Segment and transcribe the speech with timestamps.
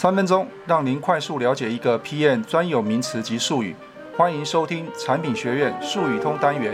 [0.00, 3.76] 三分钟让您快速了解一个 PM 专有名词及术语。
[4.16, 6.72] 欢迎收听产品学院术语通单元。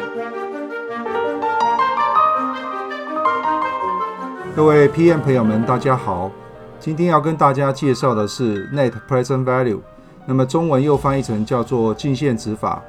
[4.55, 6.31] 各位 PM 朋友们，大家好。
[6.79, 9.81] 今天要跟大家介绍的是 Net Present Value，
[10.25, 12.81] 那么中文又翻译成叫做净现值法。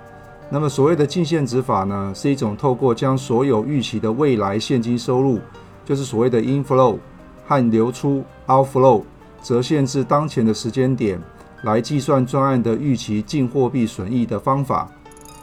[0.51, 5.39] 那么所谓的净现值法呢，是一种透过将所有预期的未来现金收入，
[5.83, 6.99] 就是所谓的 inflow
[7.47, 9.01] 和流出 outflow，
[9.47, 11.17] 折现至当前的时间点，
[11.61, 14.91] 来计算专案的预期净货币损益的方法。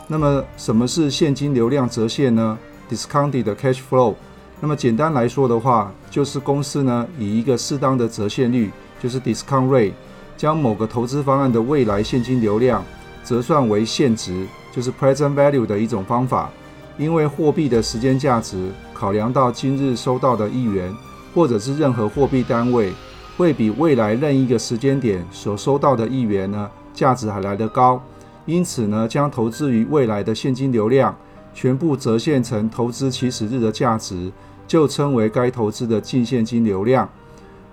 [0.06, 2.58] 那么什么是现金流量折现呢
[2.90, 4.14] ？Discounted cash flow。
[4.60, 8.70] 那么简单来说的话，就是公司呢以一个适当的折现率，
[9.02, 9.94] 就是 discount rate，
[10.36, 12.84] 将某个投资方案的未来现金流量
[13.24, 16.50] 折算为现值，就是 present value 的一种方法。
[16.98, 20.94] 因为货币的时间价值考量到今日收到的一元，
[21.34, 22.92] 或者是任何货币单位，
[23.36, 28.02] 会比未来任意一个时间点所收到的一元呢价值还来得高。
[28.46, 31.16] 因此呢，将投资于未来的现金流量
[31.54, 34.32] 全部折现成投资起始日的价值。
[34.66, 37.06] 就称为该投资的净现金流量。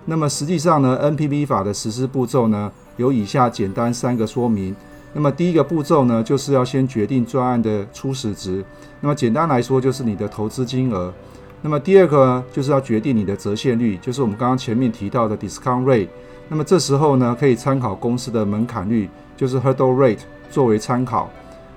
[0.04, 4.76] 那么实际上呢，NPV 法的实施步骤呢，有以下简单三个说明。
[5.14, 8.64] 那么第一个步骤呢，就是要先决定专案的初始值。
[9.00, 11.14] 那么简单来说，就是你的投资金额。
[11.62, 16.08] 那么第二个呢，就是要决定你的折现率，就是我们刚刚前面提到的 discount rate。
[16.50, 21.30] 那么这时候呢，可以参考公司的门槛率，就是 hurdle rate 作为参考。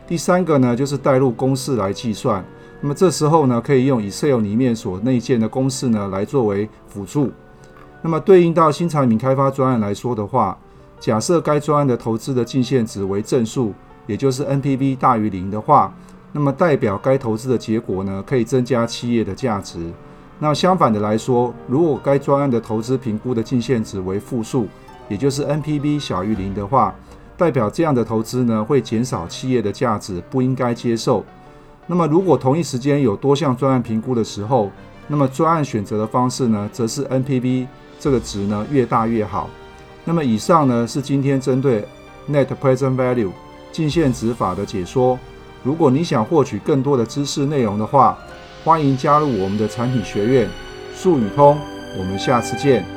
[0.06, 2.44] 第三个呢，就是带入公式来计算。
[2.80, 7.30] 那么这时候呢，可以用 Excel 里面所内建的公式呢来作为辅助。
[8.02, 10.58] 那么对应到新产品开发专案来说的话，
[10.98, 13.72] 假设该专案的投资的净现值为正数，
[14.06, 15.94] 也就是 NPV 大于零的话，
[16.36, 19.88] 那么代表该投资的结果呢可以增加企业的价值。
[20.40, 24.66] 那相反的来说，如果该专案的投资评估的净现值为负数，
[25.08, 26.92] 也就是 NPV 小于零的话，
[27.36, 31.24] 代表这样的投资呢会减少企业的价值，不应该接受。
[31.86, 34.72] 那么，如果同一时间有多项专案评估的时候，
[35.06, 37.68] 那么专案选择的方式呢，则是 NPV
[38.00, 39.48] 这个值呢越大越好。
[40.04, 41.86] 那么以上呢是今天针对
[42.28, 43.30] Net Present Value
[43.70, 45.16] 净现值法的解说。
[45.64, 48.16] 如果你想获取更多的知识内容的话，
[48.62, 50.48] 欢迎加入我们的产品学院
[50.94, 51.58] 术语通。
[51.98, 52.93] 我们下次见。